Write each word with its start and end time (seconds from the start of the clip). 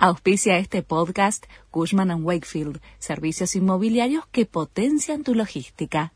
Auspicia 0.00 0.58
este 0.58 0.84
podcast 0.84 1.44
Cushman⁇ 1.72 2.10
Wakefield, 2.22 2.80
servicios 3.00 3.56
inmobiliarios 3.56 4.24
que 4.30 4.46
potencian 4.46 5.24
tu 5.24 5.34
logística. 5.34 6.12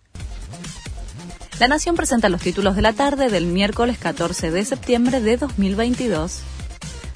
La 1.58 1.66
Nación 1.66 1.96
presenta 1.96 2.28
los 2.28 2.42
títulos 2.42 2.76
de 2.76 2.82
la 2.82 2.92
tarde 2.92 3.28
del 3.28 3.46
miércoles 3.46 3.98
14 3.98 4.52
de 4.52 4.64
septiembre 4.64 5.20
de 5.20 5.36
2022. 5.36 6.42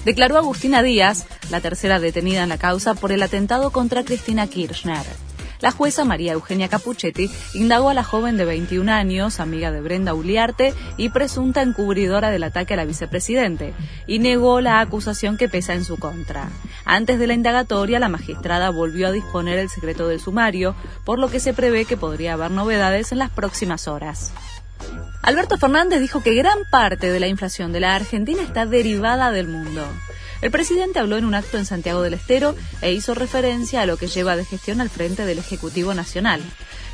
Declaró 0.04 0.38
Agustina 0.38 0.82
Díaz, 0.82 1.28
la 1.50 1.60
tercera 1.60 2.00
detenida 2.00 2.42
en 2.42 2.48
la 2.48 2.58
causa 2.58 2.94
por 2.94 3.12
el 3.12 3.22
atentado 3.22 3.70
contra 3.70 4.04
Cristina 4.04 4.48
Kirchner. 4.48 5.06
La 5.60 5.70
jueza 5.70 6.04
María 6.04 6.32
Eugenia 6.32 6.68
Capuchetti 6.68 7.30
indagó 7.54 7.90
a 7.90 7.94
la 7.94 8.04
joven 8.04 8.36
de 8.36 8.44
21 8.44 8.90
años, 8.92 9.40
amiga 9.40 9.70
de 9.72 9.80
Brenda 9.80 10.14
Uliarte 10.14 10.74
y 10.96 11.08
presunta 11.08 11.62
encubridora 11.62 12.30
del 12.30 12.44
ataque 12.44 12.74
a 12.74 12.76
la 12.76 12.84
vicepresidente, 12.84 13.74
y 14.06 14.18
negó 14.18 14.60
la 14.60 14.80
acusación 14.80 15.36
que 15.36 15.48
pesa 15.48 15.74
en 15.74 15.84
su 15.84 15.96
contra. 15.96 16.50
Antes 16.84 17.18
de 17.18 17.26
la 17.26 17.34
indagatoria, 17.34 17.98
la 17.98 18.08
magistrada 18.08 18.70
volvió 18.70 19.08
a 19.08 19.12
disponer 19.12 19.58
el 19.58 19.68
secreto 19.68 20.08
del 20.08 20.20
sumario, 20.20 20.74
por 21.04 21.18
lo 21.18 21.28
que 21.28 21.40
se 21.40 21.54
prevé 21.54 21.84
que 21.84 21.96
podría 21.96 22.34
haber 22.34 22.50
novedades 22.50 23.12
en 23.12 23.18
las 23.18 23.30
próximas 23.30 23.88
horas. 23.88 24.32
Alberto 25.22 25.58
Fernández 25.58 26.00
dijo 26.00 26.22
que 26.22 26.34
gran 26.34 26.58
parte 26.70 27.10
de 27.10 27.18
la 27.18 27.26
inflación 27.26 27.72
de 27.72 27.80
la 27.80 27.96
Argentina 27.96 28.42
está 28.42 28.66
derivada 28.66 29.32
del 29.32 29.48
mundo. 29.48 29.84
El 30.42 30.50
presidente 30.50 30.98
habló 30.98 31.16
en 31.16 31.24
un 31.24 31.34
acto 31.34 31.56
en 31.58 31.64
Santiago 31.64 32.02
del 32.02 32.14
Estero 32.14 32.54
e 32.82 32.92
hizo 32.92 33.14
referencia 33.14 33.80
a 33.80 33.86
lo 33.86 33.96
que 33.96 34.06
lleva 34.06 34.36
de 34.36 34.44
gestión 34.44 34.80
al 34.80 34.90
frente 34.90 35.24
del 35.24 35.38
Ejecutivo 35.38 35.94
Nacional. 35.94 36.42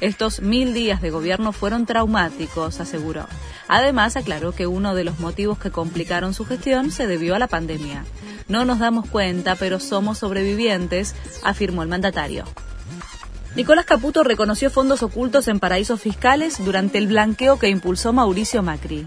Estos 0.01 0.41
mil 0.41 0.75
días 0.75 1.01
de 1.01 1.11
gobierno 1.11 1.53
fueron 1.53 1.87
traumáticos, 1.87 2.81
aseguró. 2.81 3.27
Además, 3.69 4.17
aclaró 4.17 4.53
que 4.53 4.67
uno 4.67 4.95
de 4.95 5.05
los 5.05 5.19
motivos 5.21 5.59
que 5.59 5.71
complicaron 5.71 6.35
su 6.35 6.45
gestión 6.45 6.91
se 6.91 7.07
debió 7.07 7.35
a 7.35 7.39
la 7.39 7.47
pandemia. 7.47 8.05
No 8.49 8.65
nos 8.65 8.79
damos 8.79 9.09
cuenta, 9.09 9.55
pero 9.57 9.81
somos 9.81 10.19
sobrevivientes, 10.19 11.15
afirmó 11.43 11.83
el 11.83 11.89
mandatario. 11.89 12.45
Nicolás 13.55 13.85
Caputo 13.85 14.25
reconoció 14.25 14.71
fondos 14.71 15.03
ocultos 15.03 15.47
en 15.47 15.61
paraísos 15.61 16.01
fiscales 16.01 16.65
durante 16.65 16.99
el 16.99 17.07
blanqueo 17.07 17.59
que 17.59 17.69
impulsó 17.69 18.13
Mauricio 18.13 18.63
Macri. 18.63 19.07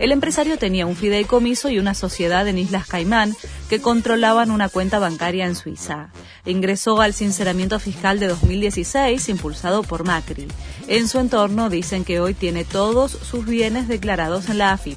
El 0.00 0.12
empresario 0.12 0.56
tenía 0.56 0.86
un 0.86 0.96
fideicomiso 0.96 1.68
y 1.68 1.78
una 1.78 1.92
sociedad 1.92 2.48
en 2.48 2.56
Islas 2.56 2.86
Caimán 2.86 3.36
que 3.68 3.82
controlaban 3.82 4.50
una 4.50 4.70
cuenta 4.70 4.98
bancaria 4.98 5.44
en 5.44 5.54
Suiza. 5.54 6.08
Ingresó 6.46 7.02
al 7.02 7.12
sinceramiento 7.12 7.78
fiscal 7.78 8.18
de 8.18 8.28
2016 8.28 9.28
impulsado 9.28 9.82
por 9.82 10.06
Macri. 10.06 10.48
En 10.88 11.06
su 11.06 11.20
entorno 11.20 11.68
dicen 11.68 12.06
que 12.06 12.18
hoy 12.18 12.32
tiene 12.32 12.64
todos 12.64 13.12
sus 13.12 13.44
bienes 13.44 13.88
declarados 13.88 14.48
en 14.48 14.56
la 14.56 14.72
AFIP. 14.72 14.96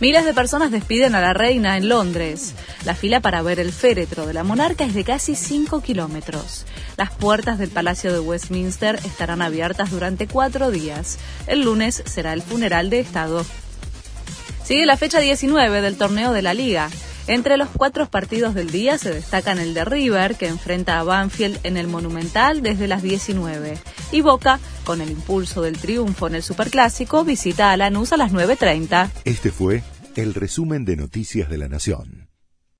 Miles 0.00 0.24
de 0.24 0.32
personas 0.32 0.70
despiden 0.70 1.14
a 1.14 1.20
la 1.20 1.34
reina 1.34 1.76
en 1.76 1.90
Londres. 1.90 2.54
La 2.86 2.94
fila 2.94 3.20
para 3.20 3.42
ver 3.42 3.60
el 3.60 3.72
féretro 3.72 4.26
de 4.26 4.32
la 4.32 4.42
monarca 4.42 4.84
es 4.84 4.94
de 4.94 5.04
casi 5.04 5.36
5 5.36 5.82
kilómetros. 5.82 6.64
Las 6.96 7.10
puertas 7.10 7.58
del 7.58 7.68
Palacio 7.68 8.10
de 8.10 8.20
Westminster 8.20 8.96
estarán 9.04 9.42
abiertas 9.42 9.90
durante 9.90 10.26
cuatro 10.26 10.70
días. 10.70 11.18
El 11.46 11.64
lunes 11.64 12.02
será 12.06 12.32
el 12.32 12.40
funeral 12.40 12.88
de 12.88 13.00
Estado. 13.00 13.44
Sigue 14.72 14.86
la 14.86 14.96
fecha 14.96 15.20
19 15.20 15.82
del 15.82 15.98
torneo 15.98 16.32
de 16.32 16.40
la 16.40 16.54
liga. 16.54 16.88
Entre 17.26 17.58
los 17.58 17.68
cuatro 17.68 18.08
partidos 18.08 18.54
del 18.54 18.70
día 18.70 18.96
se 18.96 19.12
destacan 19.12 19.58
el 19.58 19.74
de 19.74 19.84
River, 19.84 20.34
que 20.34 20.48
enfrenta 20.48 20.98
a 20.98 21.02
Banfield 21.02 21.58
en 21.64 21.76
el 21.76 21.88
Monumental 21.88 22.62
desde 22.62 22.88
las 22.88 23.02
19. 23.02 23.76
Y 24.12 24.22
Boca, 24.22 24.60
con 24.84 25.02
el 25.02 25.10
impulso 25.10 25.60
del 25.60 25.76
triunfo 25.76 26.26
en 26.26 26.36
el 26.36 26.42
Superclásico, 26.42 27.22
visita 27.22 27.70
a 27.70 27.76
Lanús 27.76 28.14
a 28.14 28.16
las 28.16 28.32
9.30. 28.32 29.10
Este 29.26 29.50
fue 29.50 29.82
el 30.16 30.32
resumen 30.32 30.86
de 30.86 30.96
Noticias 30.96 31.50
de 31.50 31.58
la 31.58 31.68
Nación. 31.68 32.21